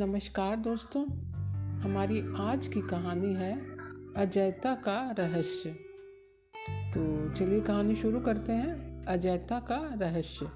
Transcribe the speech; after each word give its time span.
नमस्कार 0.00 0.56
दोस्तों, 0.56 1.04
हमारी 1.80 2.22
आज 2.38 2.66
की 2.66 2.80
कहानी 2.80 3.34
है 3.34 3.62
अजयता 4.16 4.74
का 4.74 5.14
रहस्य। 5.18 5.70
तो 6.94 7.30
चलिए 7.30 7.60
कहानी 7.60 7.96
शुरू 7.96 8.20
करते 8.20 8.52
हैं 8.52 9.04
अजयता 9.04 9.60
का 9.60 9.94
रहस्य। 9.94 10.46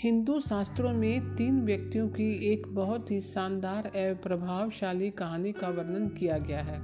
हिंदू 0.00 0.40
शास्त्रों 0.40 0.92
में 0.92 1.36
तीन 1.36 1.62
व्यक्तियों 1.62 2.08
की 2.08 2.52
एक 2.52 2.66
बहुत 2.66 3.10
ही 3.10 3.20
शानदार 3.20 3.92
एवं 3.96 4.16
प्रभावशाली 4.16 5.10
कहानी 5.10 5.52
का 5.52 5.68
वर्णन 5.68 6.08
किया 6.08 6.38
गया 6.38 6.62
है। 6.62 6.80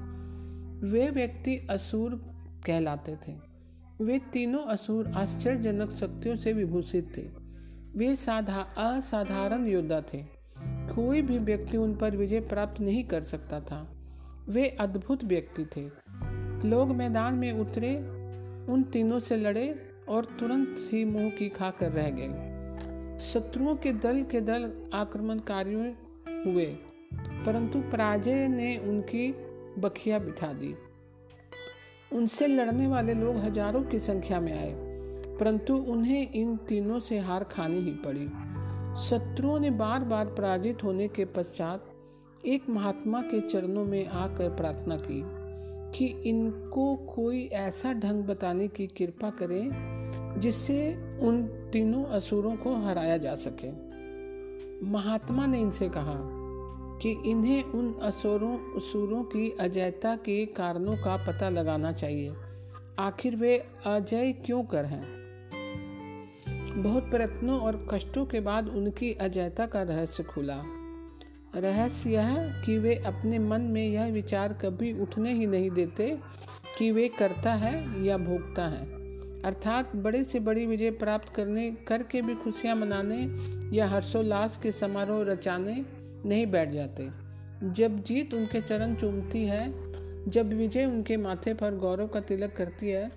वे 0.93 1.11
व्यक्ति 1.11 1.67
असुर 1.71 2.15
कहलाते 2.67 3.17
थे। 3.29 3.37
वे 4.05 4.19
तीनों 4.19 4.65
असुर 4.65 5.07
आश्चर्यजनक 5.07 5.91
शक्तियों 5.91 6.37
से 6.37 6.53
विभूषित 6.53 7.17
थे। 7.17 7.23
वे 7.99 8.17
साधा 8.17 8.61
असाधारण 8.61 9.67
योद्धा 9.67 10.01
थे। 10.01 10.38
कोई 10.95 11.23
भी 11.23 11.39
व्यक्ति 11.39 11.77
उन 11.77 11.95
पर 11.95 12.17
विजय 12.17 12.41
प्राप्त 12.41 12.81
नहीं 12.81 13.05
कर 13.05 13.23
सकता 13.23 13.61
था। 13.61 13.87
वे 14.49 14.69
अद्भुत 14.81 15.25
व्यक्ति 15.25 15.65
थे। 15.77 15.83
लोग 16.69 16.91
मैदान 16.91 17.35
में 17.35 17.53
उतरे, 17.53 17.95
उन 18.73 18.83
तीनों 18.83 19.21
से 19.21 19.37
लड़े 19.37 19.69
और 20.09 20.25
तुरंत 20.41 20.77
ही 20.93 21.05
मुँह 21.05 21.31
की 21.31 21.49
खाकर 21.49 21.93
रह 21.93 22.11
गए। 22.11 23.19
शत्रुओं 23.19 23.75
के 23.75 23.93
दल 23.93 24.23
के 24.23 24.41
दल 24.41 24.71
आक्रमणकारियों 24.95 25.93
हुए, 26.45 26.67
परंतु 27.47 27.81
पराजय 27.81 28.49
ने 28.49 28.77
उनकी 28.79 29.31
बखिया 29.79 30.19
बिठा 30.19 30.53
दी। 30.53 30.75
उनसे 32.13 32.47
लड़ने 32.47 32.87
वाले 32.87 33.15
लोग 33.15 33.37
हज़ारों 33.37 33.83
की 33.83 33.99
संख्या 33.99 34.41
में 34.41 34.53
आए, 34.53 34.73
परंतु 35.39 35.77
उन्हें 35.77 36.33
इन 36.33 36.57
तीनों 36.57 37.01
से 37.01 37.19
हार 37.19 37.45
खानी 37.45 37.79
ही 37.79 37.93
पड़ी। 38.05 38.29
शत्रुओं 38.99 39.59
ने 39.59 39.71
बार 39.71 40.05
बार 40.05 40.27
पराजित 40.27 40.85
होने 40.85 41.09
के 41.09 41.25
पश्चात 41.25 41.91
एक 42.47 42.69
महात्मा 42.69 43.21
के 43.21 43.41
चरणों 43.41 43.85
में 43.85 44.07
आकर 44.07 44.49
प्रार्थना 44.49 44.97
की 44.97 45.23
कि 45.99 46.07
इनको 46.07 46.97
कोई 46.97 47.47
ऐसा 47.47 47.93
ढंग 47.93 48.25
बताने 48.25 48.69
की 48.69 48.87
कृपा 48.87 49.31
करें 49.31 49.71
जिससे 50.41 50.95
उन 51.23 51.43
तीनों 51.73 52.05
असुरों 52.05 52.57
को 52.57 52.75
हराया 52.77 53.17
जा 53.17 53.35
सके। 53.35 53.71
महात्मा 54.87 55.47
ने 55.47 55.61
इनसे 55.61 55.89
कहा 55.89 56.19
कि 57.03 57.23
इन्हें 57.27 57.63
उन 57.65 57.99
असुरों 58.03 58.77
असुरों 58.77 59.25
की 59.25 59.57
अजयता 59.61 60.17
के 60.17 60.47
कारणों 60.47 60.97
का 60.97 61.17
पता 61.17 61.49
लगाना 61.49 61.93
चाहिए। 61.93 62.35
आखिर 62.99 63.37
वे 63.37 63.67
अजय 63.87 64.33
क्यों 64.33 64.65
कर 64.65 64.85
हैं? 64.85 65.18
बहुत 66.79 67.11
प्रयत्नों 67.11 67.61
और 67.61 67.87
कष्टों 67.91 68.27
के 68.27 68.41
बाद 68.41 68.69
उनकी 68.69 69.13
अजयता 69.13 69.67
का 69.67 69.83
रहस्य 69.83 70.23
खुला। 70.23 70.63
रहस्य 71.57 72.11
यह 72.11 72.63
कि 72.67 72.79
वे 72.79 72.95
अपने 72.97 73.39
मन 73.39 73.61
में 73.61 73.89
यह 73.89 74.07
विचार 74.07 74.53
कभी 74.53 74.93
उठने 75.03 75.33
ही 75.33 75.47
नहीं 75.47 75.71
देते 75.71 76.19
कि 76.79 76.91
वे 76.91 77.09
करता 77.09 77.55
है 77.55 78.05
या 78.05 78.19
भोगता 78.19 78.67
है। 78.67 78.85
अर्थात 79.43 79.97
बड़े 79.97 80.25
से 80.25 80.41
बड़ी 80.41 80.67
विजय 80.67 80.91
प्राप्त 80.91 81.35
करने, 81.35 81.71
करके 81.71 82.23
भी 82.23 82.35
खुशियाँ 82.35 82.77
मनाने 82.77 83.19
या 83.77 83.89
हर्षोल्लास 83.89 84.59
के 84.59 84.73
समारोह 84.73 85.25
रचाने 85.25 85.85
नहीं 86.25 86.47
बैठ 86.47 86.71
जाते। 86.71 87.09
जब 87.65 88.03
जीत 88.03 88.35
उनके 88.35 88.61
चरण 88.61 88.95
चूमती 88.95 89.45
है, 89.45 89.73
जब 90.31 90.53
विजय 90.53 90.85
उनके 90.85 91.17
माथे 91.17 91.55
पर 91.55 91.75
गौरव 91.75 92.07
का 92.07 92.21
तिलक 92.21 92.53
करती 92.57 92.91
है 92.91 93.09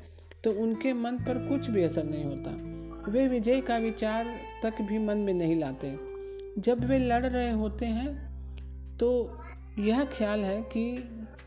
तो 0.43 0.51
उनके 0.51 0.93
मन 0.93 1.17
पर 1.17 1.47
कुछ 1.49 1.69
भी 1.69 1.83
असर 1.83 2.03
नहीं 2.03 2.25
होता। 2.25 2.70
वे 3.09 3.27
विजय 3.27 3.61
का 3.61 3.77
विचार 3.77 4.27
तक 4.63 4.81
भी 4.81 4.97
मन 4.99 5.17
में 5.17 5.33
नहीं 5.33 5.55
लाते। 5.55 5.97
जब 6.57 6.83
वे 6.85 6.97
लड़ 6.99 7.25
रहे 7.25 7.51
होते 7.51 7.85
हैं 7.85 8.97
तो 8.97 9.37
यह 9.79 10.03
ख्याल 10.03 10.39
है 10.39 10.61
कि 10.61 11.03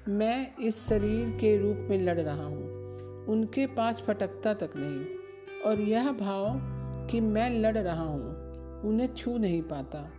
मैं 0.08 0.56
इस 0.56 0.88
शरीर 0.88 1.28
के 1.28 1.56
रूप 1.58 1.76
में 1.90 1.98
लड़ 1.98 2.20
रहा 2.20 2.44
हूँ। 2.44 3.26
उनके 3.26 3.66
पास 3.66 4.00
फटकता 4.00 4.54
तक 4.54 4.70
नहीं। 4.76 5.04
और 5.62 5.80
यह 5.80 6.12
भाव 6.12 6.46
कि 7.10 7.20
मैं 7.20 7.50
लड़ 7.60 7.78
रहा 7.78 8.02
हूँ, 8.02 8.52
उन्हें 8.82 9.14
छू 9.14 9.38
नहीं 9.38 9.62
पाता। 9.62 10.12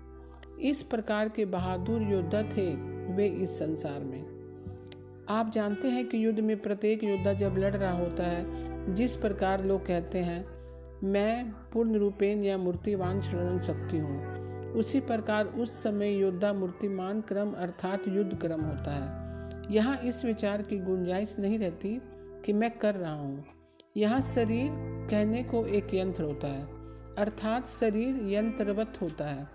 इस 0.61 0.83
प्रकार 0.83 1.29
के 1.29 1.45
बहादुर 1.45 2.01
योद्धा 2.01 2.43
थे 2.43 2.75
वे 3.13 3.27
इस 3.27 3.59
संसार 3.59 3.99
में। 3.99 4.23
आप 5.29 5.51
जानते 5.51 5.87
हैं 5.87 6.07
कि 6.09 6.25
युद्ध 6.25 6.39
में 6.39 6.61
प्रत्येक 6.61 7.03
योद्धा 7.03 7.33
जब 7.33 7.55
लड़ 7.57 7.75
रहा 7.75 7.91
होता 7.91 8.23
है, 8.23 8.93
जिस 8.95 9.15
प्रकार 9.15 9.65
लोग 9.65 9.85
कहते 9.85 10.19
हैं 10.19 10.54
मैं 11.03 11.45
पूर्ण 11.73 11.95
रूपेण 11.95 12.43
या 12.43 12.57
मूर्तिवान 12.57 13.19
स्मरण 13.19 13.59
शक्ति 13.59 13.97
हूँ। 13.97 14.73
उसी 14.73 14.99
प्रकार 14.99 15.45
उस 15.45 15.83
समय 15.83 16.15
योद्धा 16.15 16.53
मूर्तिमान 16.53 17.21
क्रम 17.21 17.51
अर्थात 17.51 18.07
युद्ध 18.07 18.37
क्रम 18.37 18.61
होता 18.61 18.91
है। 18.91 19.73
यहाँ 19.73 19.97
इस 19.97 20.23
विचार 20.25 20.61
की 20.61 20.77
गुंजाइश 20.77 21.35
नहीं 21.39 21.59
रहती 21.59 21.99
कि 22.45 22.53
मैं 22.53 22.69
कर 22.71 22.95
रहा 22.95 23.13
हूँ। 23.13 23.43
यहाँ 23.97 24.21
शरीर 24.21 24.71
कहने 25.11 25.43
को 25.43 25.65
एक 25.65 25.93
यंत्र 25.93 26.23
होता 26.23 26.47
है, 26.47 26.63
अर्थात 27.17 27.67
शरीर 27.67 28.19
यंत्रवत 28.27 28.97
होता 29.01 29.25
है। 29.25 29.47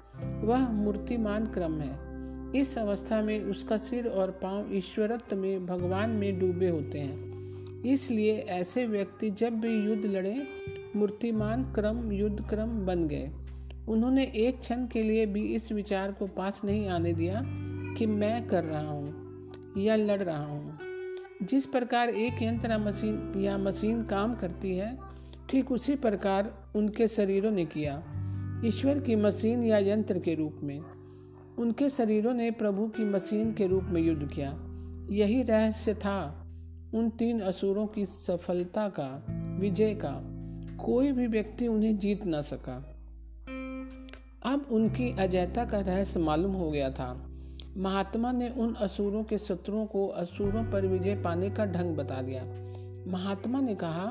वह 0.45 0.69
मूर्तिमान 0.73 1.47
क्रम 1.47 1.81
है। 1.81 2.61
इस 2.61 2.77
अवस्था 2.79 3.21
में 3.23 3.45
उसका 3.45 3.77
सिर 3.77 4.07
और 4.07 4.31
पाँव 4.31 4.73
ईश्वरत्व 4.73 5.37
में, 5.37 5.67
भगवान 5.67 6.11
में 6.11 6.39
डूबे 6.41 6.69
होते 6.69 6.99
हैं। 6.99 7.83
इसलिए 7.85 8.39
ऐसे 8.51 8.87
व्यक्ति 8.87 9.31
जब 9.31 9.61
भी 9.61 9.75
युद्ध 9.87 10.05
लड़े 10.07 10.35
मूर्तिमान 10.97 11.73
क्रम, 11.73 12.13
युद्ध 12.13 12.49
क्रम 12.49 12.69
बन 12.87 13.09
गए। 13.09 13.31
उन्होंने 13.89 14.25
एक 14.25 14.59
क्षण 14.59 14.87
के 14.87 15.03
लिए 15.03 15.27
भी 15.27 15.55
इस 15.55 15.73
विचार 15.73 16.13
को 16.13 16.27
पास 16.27 16.61
नहीं 16.65 16.89
आने 16.89 17.13
दिया 17.13 17.43
कि 17.99 18.07
मैं 18.07 18.47
कर 18.47 18.65
रहा 18.65 18.89
हूँ 18.89 19.21
या 19.79 19.97
लड़ 19.97 20.23
रहा 20.23 20.45
हूँ। 20.45 20.79
जिस 21.43 21.67
प्रकार 21.67 22.09
एक 22.09 22.43
यंत्र 22.43 22.79
मशीन 22.79 23.33
या 23.37 23.59
मशीन 23.59 24.03
काम 24.05 24.35
करती 24.35 24.77
है, 24.77 24.99
ठीक 25.51 25.73
उसी 25.73 25.97
प्रकार 25.97 26.73
उनके 26.77 27.09
शरीरों 27.09 27.51
ने 27.51 27.65
किया, 27.65 28.05
ईश्वर 28.65 28.99
की 28.99 29.17
मशीन 29.17 29.63
या 29.63 29.79
यंत्र 29.79 30.19
के 30.19 30.35
रूप 30.35 30.61
में। 30.63 30.81
उनके 31.59 31.89
शरीरों 31.89 32.35
ने 32.35 32.51
प्रभु 32.51 32.87
की 32.87 33.05
मशीन 33.05 33.53
के 33.53 33.67
रूप 33.67 33.85
में 33.85 34.03
युद्ध 34.03 34.33
किया। 34.33 34.67
यही 35.11 35.43
रहस्य 35.43 35.95
था 35.95 36.47
उन 36.95 37.11
तीन 37.11 37.41
असुरों 37.41 37.87
की 37.87 38.07
सफलता 38.07 38.89
का, 38.89 39.27
विजय 39.61 39.95
का। 39.95 40.30
कोई 40.85 41.13
भी 41.13 41.27
व्यक्ति 41.27 41.67
उन्हें 41.69 41.99
जीत 41.99 42.27
न 42.27 42.43
सका। 42.43 42.97
अब 44.43 44.67
उनकी 44.71 45.17
अजयता 45.19 45.65
का 45.65 45.81
रहस्य 45.81 46.21
मालूम 46.21 46.53
हो 46.53 46.71
गया 46.71 46.91
था। 46.91 47.27
महात्मा 47.77 48.33
ने 48.33 48.49
उन 48.49 48.75
असुरों 48.75 49.25
के 49.25 49.39
शत्रुओं 49.39 49.87
को 49.87 50.07
असुरों 50.07 50.65
पर 50.65 50.87
विजय 50.87 51.15
पाने 51.15 51.51
का 51.51 51.67
ढंग 51.67 51.97
बता 51.97 52.23
दिया। 52.23 52.45
महात्मा 53.11 53.61
ने 53.61 53.75
कहा 53.75 54.07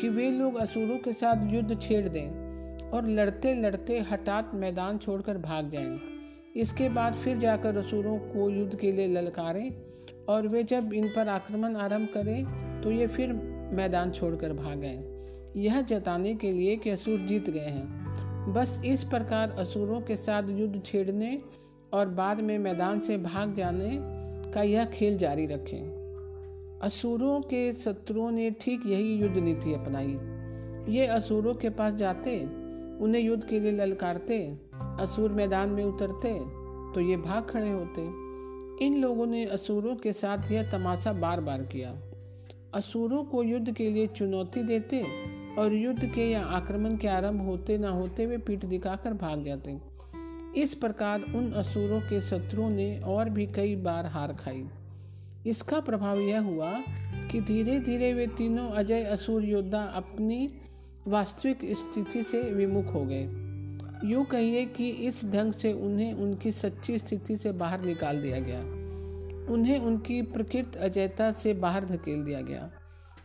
कि 0.00 0.08
वे 0.08 0.30
लोग 0.30 0.56
असुरों 0.56 0.98
के 0.98 1.12
साथ 1.12 1.52
युद्ध 1.52 1.80
छेड़ 1.80 2.08
दें 2.08 2.90
और 2.90 3.06
लड़ते 3.06 3.54
लड़ते 3.54 3.98
हठात 4.00 4.54
मैदान 4.54 4.98
छोड़कर 4.98 5.38
भाग 5.38 5.70
जाएँ। 5.70 5.98
इसके 6.56 6.88
बाद 6.88 7.14
फिर 7.14 7.38
जाकर 7.38 7.76
असुरों 7.76 8.18
को 8.18 8.50
युद्ध 8.50 8.78
के 8.78 8.92
लिए 8.92 9.08
ललकारें 9.08 9.70
और 10.28 10.48
वे 10.48 10.62
जब 10.62 10.92
इन 10.92 11.08
पर 11.08 11.28
आक्रमण 11.28 11.76
आरंभ 11.76 12.08
करें 12.14 12.44
तो 12.82 12.90
ये 12.90 13.06
फिर 13.06 13.32
मैदान 13.72 14.10
छोड़कर 14.10 14.52
भाग 14.52 14.78
गए 14.78 15.17
यह 15.56 15.80
जताने 15.80 16.34
के 16.34 16.52
लिए 16.52 16.76
कि 16.76 16.90
असुर 16.90 17.18
जीत 17.18 17.50
गए 17.50 17.68
हैं। 17.68 17.98
बस 18.52 18.82
इस 18.84 19.04
प्रकार 19.04 19.50
असुरों 19.50 20.00
के 20.00 20.16
साथ 20.16 20.42
युद्ध 20.48 20.82
छेड़ने 20.84 21.42
और 21.92 22.08
बाद 22.08 22.40
में 22.40 22.58
मैदान 22.58 23.00
से 23.00 23.16
भाग 23.16 23.54
जाने 23.54 23.90
का 24.52 24.62
यह 24.62 24.84
खेल 24.84 25.18
जारी 25.18 25.46
रखें। 25.46 25.98
असुरों 26.82 27.40
के 27.40 27.72
शत्रुओं 27.72 28.30
ने 28.30 28.50
ठीक 28.50 28.86
यही 28.86 29.14
युद्ध 29.14 29.38
नीति 29.38 29.74
अपनाई। 29.74 30.18
ये 30.94 31.06
असुरों 31.06 31.54
के 31.54 31.70
पास 31.70 31.94
जाते, 31.94 32.44
उन्हें 33.04 33.22
युद्ध 33.22 33.44
के 33.44 33.60
लिए 33.60 33.72
ललकारते, 33.72 34.58
असुर 35.00 35.32
मैदान 35.32 35.68
में 35.68 35.84
उतरते 35.84 36.58
तो 36.94 37.00
ये 37.00 37.16
भाग 37.16 37.44
खड़े 37.44 37.70
होते। 37.70 38.28
इन 38.86 38.98
लोगों 39.00 39.26
ने 39.26 39.44
असुरों 39.44 39.96
के 39.96 40.12
साथ 40.12 40.52
यह 40.52 40.70
तमाशा 40.70 41.12
बार 41.12 41.40
बार 41.40 41.62
किया। 41.62 42.02
असुरों 42.74 43.24
को 43.24 43.42
युद्ध 43.42 43.74
के 43.74 43.90
लिए 43.90 44.06
चुनौती 44.06 44.62
देते 44.62 45.04
और 45.58 45.74
युद्ध 45.74 46.06
के 46.06 46.30
या 46.30 46.44
आक्रमण 46.44 46.96
के 46.96 47.08
आरंभ 47.08 47.40
होते 47.40 47.78
न 47.78 47.84
होते 47.84 48.26
वे 48.26 48.38
पीठ 48.38 48.64
दिखाकर 48.64 49.12
भाग 49.12 49.44
जाते 49.44 49.78
इस 50.56 50.74
प्रकार 50.74 51.22
उन 51.22 51.52
असुरों 51.52 52.00
के 52.00 52.20
शत्रुओं 52.20 52.70
ने 52.70 53.00
और 53.00 53.30
भी 53.30 53.46
कई 53.46 53.76
बार 53.76 54.06
हार 54.06 54.32
खाई। 54.32 54.64
इसका 55.46 55.80
प्रभाव 55.80 56.18
यह 56.18 56.40
हुआ 56.40 56.72
कि 57.30 57.40
धीरे 57.40 57.78
धीरे 57.78 58.12
वे 58.12 58.26
तीनों 58.26 58.68
अजय 58.68 59.02
असुर 59.02 59.44
योद्धा 59.44 59.82
अपनी 59.82 60.48
वास्तविक 61.06 61.58
स्थिति 61.72 62.22
से 62.22 62.42
विमुख 62.42 62.94
हो 62.94 63.04
गए। 63.04 63.28
यूँ 64.10 64.24
कहिए 64.24 64.64
कि 64.66 64.88
इस 64.88 65.24
ढंग 65.24 65.52
से 65.52 65.72
उन्हें 65.72 66.12
उनकी 66.12 66.52
सच्ची 66.52 66.98
स्थिति 66.98 67.36
से 67.36 67.52
बाहर 67.52 67.80
निकाल 67.80 68.22
दिया 68.22 68.40
गया। 68.40 68.60
उन्हें 69.52 69.78
उनकी 69.78 70.22
प्रकृत 70.22 70.76
अजयता 70.76 71.30
से 71.32 71.54
बाहर 71.54 71.84
धकेल 71.84 72.24
दिया 72.24 72.40
गया। 72.40 72.70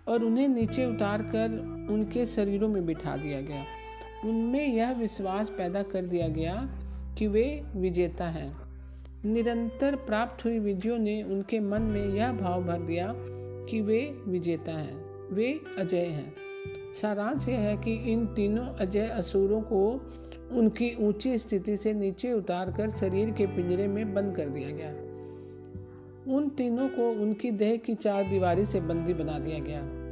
और 0.08 0.24
उन्हें 0.24 0.48
नीचे 0.48 0.86
उतार 0.86 1.22
कर 1.22 1.52
उनके 1.90 2.26
शरीरों 2.26 2.70
में 2.70 2.86
बिठा 2.86 3.18
दिया 3.18 3.42
गया। 3.42 3.66
उनमें 4.26 4.74
यह 4.74 4.92
विश्वास 4.92 5.50
पैदा 5.50 5.84
कर 5.84 6.06
दिया 6.06 6.28
गया 6.28 6.56
कि 7.18 7.28
वे 7.28 7.64
विजेता 7.76 8.26
हैं। 8.26 8.64
निरंतर 9.26 9.96
प्राप्त 9.96 10.46
हुई 10.46 10.60
विजयों 10.60 10.98
ने 10.98 11.24
उनके 11.24 11.60
मन 11.60 11.82
में 11.82 12.06
यह 12.06 12.32
भाव 12.32 12.64
भर 12.64 12.80
दिया 12.80 13.14
कि 13.70 13.82
वे 13.82 14.22
विजेता 14.28 14.72
हैं, 14.72 15.06
वे 15.34 15.60
अजय 15.78 16.06
हैं। 16.06 16.34
सारांश 16.94 17.50
यह 17.50 17.60
है 17.60 17.78
कि 17.78 18.12
इन 18.12 18.26
तीनों 18.26 18.66
अजय 18.66 19.08
असुरों 19.08 19.62
को 19.62 20.10
उनकी 20.52 20.96
ऊँची 21.00 21.38
स्थिति 21.38 21.78
से 21.78 21.94
नीचे 21.94 22.34
उतारकर 22.34 22.90
शरीर 22.90 23.32
के 23.32 23.46
पिंजरे 23.46 23.88
में 23.88 24.14
बंद 24.14 24.36
कर 24.36 24.50
दिया 24.50 24.70
गया। 24.70 25.13
उन 26.28 26.50
तीनों 26.50 26.88
को 26.88 27.12
उनकी 27.12 27.52
देह 27.52 27.78
की 27.78 27.96
चार 27.96 28.24
दीवारी 28.24 28.66
से 28.66 28.82
बंदी 28.82 29.14
बना 29.14 29.40
दिया 29.40 29.60
गया। 29.60 30.04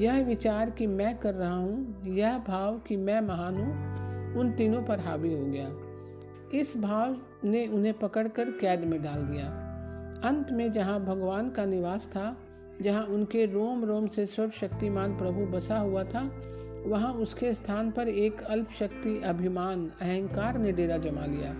यह 0.00 0.24
विचार 0.24 0.70
कि 0.70 0.86
मैं 0.86 1.18
कर 1.18 1.34
रहा 1.34 1.54
हूँ, 1.54 2.02
यह 2.06 2.38
भाव 2.38 2.78
कि 2.78 2.96
मैं 2.96 3.20
महान 3.20 3.56
हूँ, 3.56 4.38
उन 4.40 4.52
तीनों 4.52 4.82
पर 4.82 5.00
हावी 5.00 5.34
हो 5.34 5.44
गया। 5.44 5.70
इस 6.58 6.76
भाव 6.76 7.16
ने 7.44 7.66
उन्हें 7.66 7.98
पकड़कर 7.98 8.50
कैद 8.50 8.80
में 8.80 9.02
डाल 9.02 9.22
दिया। 9.22 9.46
अंत 10.24 10.52
में 10.52 10.72
जहाँ 10.72 11.04
भगवान 11.04 11.50
का 11.50 11.64
निवास 11.64 12.06
था, 12.06 12.36
जहाँ 12.82 13.04
उनके 13.04 13.46
रोम 13.46 13.84
रोम 13.84 14.06
से 14.06 14.26
सर्वशक्तिमान 14.26 15.16
प्रभु 15.16 15.46
बसा 15.46 15.78
हुआ 15.78 16.04
था, 16.04 16.40
वहाँ 16.86 17.12
उसके 17.12 17.54
स्थान 17.54 17.90
पर 17.90 18.08
एक 18.08 18.42
अल्प 18.42 18.68
शक्ति 18.70 19.20
अभिमान, 19.24 19.92
अहंकार 20.00 20.58
ने 20.58 20.72
डेरा 20.72 20.96
जमा 20.96 21.26
लिया। 21.26 21.50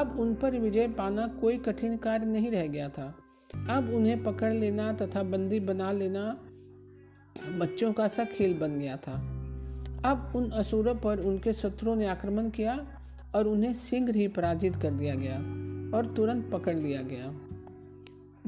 अब 0.00 0.16
उन 0.20 0.34
पर 0.34 0.58
विजय 0.58 0.88
पाना 0.88 1.26
कोई 1.26 1.56
कठिन 1.56 1.96
कार्य 1.96 2.26
नहीं 2.26 2.50
रह 2.50 2.66
गया 2.66 2.88
था। 2.88 3.16
अब 3.70 3.90
उन्हें 3.94 4.24
पकड़ 4.24 4.52
लेना 4.52 4.92
तथा 4.92 5.22
बंदी 5.22 5.60
बना 5.60 5.92
लेना 5.92 6.40
बच्चों 7.58 7.92
का 7.92 8.08
सा 8.08 8.24
खेल 8.24 8.54
बन 8.54 8.78
गया 8.78 8.96
था। 8.96 9.12
अब 10.04 10.32
उन 10.36 10.50
असुरों 10.50 10.94
पर 10.94 11.18
उनके 11.18 11.52
शत्रुओं 11.52 11.96
ने 11.96 12.06
आक्रमण 12.06 12.50
किया 12.50 12.86
और 13.34 13.46
उन्हें 13.46 13.74
शीघ्र 13.74 14.14
ही 14.14 14.28
पराजित 14.28 14.76
कर 14.76 14.90
दिया 14.90 15.14
गया 15.14 15.36
और 15.96 16.14
तुरंत 16.16 16.50
पकड़ 16.52 16.76
लिया 16.76 17.02
गया। 17.02 17.40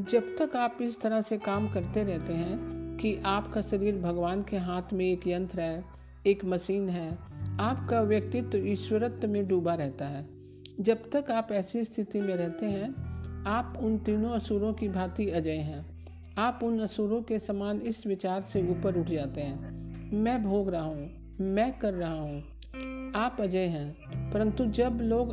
जब 0.02 0.36
तक 0.38 0.56
आप 0.56 0.78
इस 0.82 1.00
तरह 1.00 1.20
से 1.20 1.38
काम 1.38 1.68
करते 1.68 2.04
रहते 2.04 2.32
हैं 2.32 2.58
कि 2.96 3.16
आपका 3.16 3.62
शरीर 3.62 3.98
भगवान 3.98 4.42
के 4.42 4.56
हाथ 4.56 4.82
में 4.92 5.04
एक 5.04 5.26
यंत्र 5.26 5.60
है, 5.60 5.84
एक 6.26 6.44
मशीन 6.44 6.88
है, 6.88 7.18
आपका 7.60 8.00
व्यक्तित्व 8.00 8.66
ईश्वरत्व 8.66 9.28
में 9.28 9.48
डूबा 9.48 9.74
रहता 9.74 10.06
है। 10.06 10.28
जब 10.80 11.10
तक 11.10 11.30
आप 11.30 11.52
ऐसी 11.52 11.84
स्थिति 11.84 12.20
में 12.20 12.36
रहते 12.36 12.66
हैं 12.66 13.05
आप 13.46 13.78
उन 13.80 13.98
तीनों 13.98 14.30
असुरों 14.30 14.72
की 14.72 14.88
भांति 14.88 15.28
अजय 15.30 15.56
हैं। 15.56 15.84
आप 16.38 16.60
उन 16.62 16.78
असुरों 16.80 17.20
के 17.22 17.38
समान 17.38 17.80
इस 17.80 18.06
विचार 18.06 18.40
से 18.42 18.62
ऊपर 18.70 18.96
उठ 18.96 19.10
जाते 19.10 19.40
हैं। 19.40 20.12
मैं 20.12 20.42
भोग 20.44 20.70
रहा 20.70 20.82
हूँ, 20.82 21.36
मैं 21.40 21.78
कर 21.78 21.94
रहा 21.94 22.12
हूँ। 22.12 23.12
आप 23.16 23.36
अजय 23.40 23.66
हैं, 23.66 24.30
परंतु 24.30 24.66
जब 24.70 24.98
लोग 25.02 25.32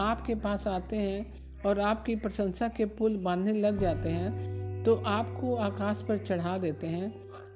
आपके 0.00 0.34
पास 0.34 0.66
आते 0.68 0.96
हैं 0.96 1.62
और 1.66 1.80
आपकी 1.80 2.16
प्रशंसा 2.16 2.68
के 2.68 2.84
पुल 2.86 3.16
बांधने 3.16 3.52
लग 3.52 3.78
जाते 3.78 4.08
हैं 4.08 4.82
तो 4.84 4.94
आपको 5.06 5.54
आकाश 5.56 6.04
पर 6.08 6.18
चढ़ा 6.18 6.56
देते 6.58 6.86
हैं, 6.86 7.12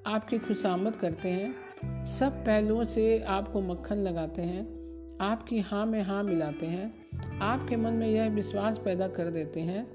आपकी 0.06 0.38
खुशामद 0.38 0.96
करते 0.96 1.28
हैं, 1.28 2.04
सब 2.04 2.44
पहलुओं 2.44 2.84
से 2.84 3.18
आपको 3.28 3.60
मक्खन 3.62 3.96
लगाते 3.96 4.42
हैं, 4.42 4.62
आपकी 5.20 5.60
हाँ 5.60 5.84
में 5.86 6.00
हाँ 6.02 6.22
मिलाते 6.22 6.66
हैं 6.66 6.97
आपके 7.42 7.76
मन 7.76 7.92
में 7.92 8.08
यह 8.08 8.28
विश्वास 8.28 8.78
पैदा 8.78 9.08
कर 9.08 9.30
देते 9.30 9.60
हैं 9.60 9.86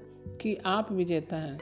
कि 0.42 0.56
आप 0.66 0.92
विजेता 0.92 1.36
हैं, 1.36 1.58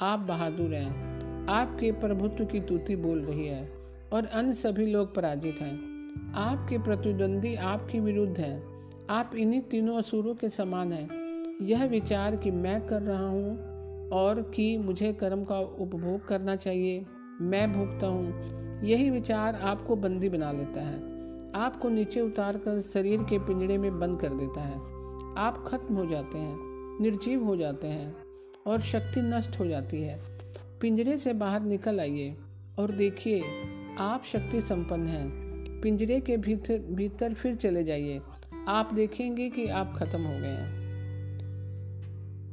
आप 0.00 0.18
बहादुर 0.18 0.74
हैं, 0.74 1.46
आपके 1.48 1.92
प्रभुत्व 1.92 2.44
की 2.44 2.60
तूती 2.60 2.96
बोल 2.96 3.20
रही 3.20 3.46
है 3.46 3.72
और 4.12 4.26
अन्य 4.26 4.54
सभी 4.54 4.86
लोग 4.86 5.14
पराजित 5.14 5.60
हैं। 5.60 6.32
आपके 6.34 6.78
प्रतिद्वंदी 6.78 7.54
आपके 7.54 8.00
विरुद्ध 8.00 8.38
हैं, 8.40 8.62
आप 9.10 9.34
इन्हीं 9.34 9.60
तीनों 9.60 9.98
असुरों 9.98 10.34
के 10.34 10.48
समान 10.48 10.92
हैं। 10.92 11.56
यह 11.62 11.84
विचार 11.84 12.36
कि 12.36 12.50
मैं 12.50 12.86
कर 12.86 13.02
रहा 13.02 13.28
हूँ 13.28 14.10
और 14.10 14.42
कि 14.54 14.78
मुझे 14.78 15.12
कर्म 15.12 15.44
का 15.44 15.58
उपभोग 15.58 16.26
करना 16.28 16.56
चाहिए, 16.56 17.06
मैं 17.40 17.72
भोगता 17.72 18.06
हूँ, 18.06 18.82
यही 18.84 19.10
विचार 19.10 19.54
आपको 19.54 19.96
बंदी 19.96 20.28
बना 20.28 20.52
लेता 20.52 20.80
है। 20.80 20.98
आपको 21.54 21.88
नीचे 21.88 22.20
उतार 22.20 22.56
कर 22.56 22.80
शरीर 22.80 23.22
के 23.22 23.38
पिंजड़े 23.38 23.78
में 23.78 23.98
बंद 24.00 24.20
कर 24.20 24.28
देता 24.28 24.60
है। 24.60 24.95
आप 25.36 25.64
खत्म 25.68 25.94
हो 25.94 26.06
जाते 26.06 26.38
हैं, 26.38 26.56
निर्जीव 27.00 27.44
हो 27.44 27.56
जाते 27.56 27.86
हैं 27.86 28.16
और 28.66 28.80
शक्ति 28.80 29.22
नष्ट 29.22 29.60
हो 29.60 29.66
जाती 29.66 30.02
है। 30.02 30.20
पिंजरे 30.80 31.16
से 31.16 31.32
बाहर 31.32 31.60
निकल 31.60 32.00
आइए 32.00 32.36
और 32.78 32.90
देखिए, 32.90 33.44
आप 33.98 34.24
शक्ति 34.24 34.60
संपन्न 34.60 35.06
हैं। 35.06 35.30
पिंजरे 35.80 36.20
के 36.20 36.36
भीतर 36.36 36.78
भीतर 36.78 37.34
फिर 37.34 37.54
चले 37.54 37.84
जाइए। 37.84 38.20
आप 38.68 38.94
देखेंगे 38.94 39.50
कि 39.50 39.66
आप 39.66 39.94
खत्म 39.96 40.20
हो 40.22 40.38
गए 40.38 40.46
हैं। 40.46 40.86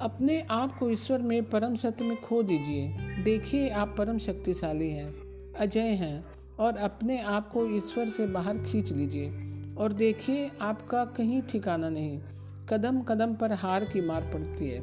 अपने 0.01 0.41
आप 0.41 0.77
को 0.77 0.89
ईश्वर 0.89 1.21
में 1.21 1.49
परम 1.49 1.75
सत्य 1.75 2.05
में 2.05 2.21
खो 2.21 2.43
दीजिए। 2.43 2.87
देखिए, 3.23 3.69
आप 3.69 3.95
परम 3.97 4.17
शक्तिशाली 4.17 4.89
हैं, 4.89 5.13
अजय 5.53 5.87
हैं 5.87 6.25
और 6.59 6.77
अपने 6.77 7.21
आप 7.21 7.51
को 7.51 7.67
ईश्वर 7.67 8.09
से 8.09 8.27
बाहर 8.27 8.57
खींच 8.57 8.91
लीजिए। 8.91 9.29
और 9.77 9.93
देखिए, 9.93 10.51
आपका 10.61 11.05
कहीं 11.05 11.41
ठिकाना 11.41 11.89
नहीं। 11.89 12.21
कदम 12.69 13.01
कदम 13.01 13.35
पर 13.35 13.51
हार 13.51 13.85
की 13.85 14.01
मार 14.01 14.21
पड़ती 14.21 14.69
है। 14.69 14.79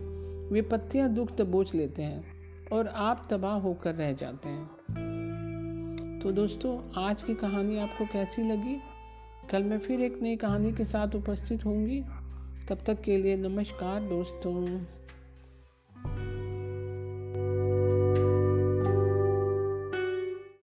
विपत्तियाँ 0.53 1.09
दुख 1.09 1.37
दबोच 1.37 1.75
लेते 1.75 2.03
हैं 2.03 2.25
और 2.73 2.87
आप 2.87 3.29
तबाह 3.31 3.55
होकर 3.55 3.95
रह 3.95 4.13
जाते 4.13 4.49
हैं। 4.49 4.71
तो 6.23 6.33
दोस्तों, 6.33 7.03
आज 7.03 7.23
की 7.23 7.35
कहानी 7.35 7.79
आपको 7.79 8.05
कैसी 8.05 8.43
लगी? 8.43 8.81
कल 9.51 9.63
मैं 9.63 9.79
फिर 9.79 10.01
एक 10.01 10.23
नई 10.23 10.37
कहानी 10.37 10.73
के 10.73 10.85
साथ 10.85 11.15
उपस्थित 11.15 11.65
होंगी। 11.65 12.01
तब 12.69 12.79
तक 12.87 13.01
के 13.01 13.17
लिए 13.17 13.37
नमस्कार 13.37 14.01
दोस्तों। 14.03 14.83